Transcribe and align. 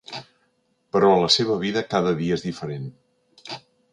Però 0.95 1.11
a 1.17 1.19
la 1.23 1.27
seva 1.35 1.59
vida 1.65 1.85
cada 1.93 2.15
dia 2.21 2.39
és 2.41 2.47
diferent. 2.47 2.91